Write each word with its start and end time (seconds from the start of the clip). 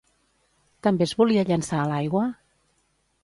També 0.87 1.05
es 1.09 1.13
volia 1.19 1.45
llençar 1.49 1.81
a 1.81 1.85
l'aigua? 1.91 2.23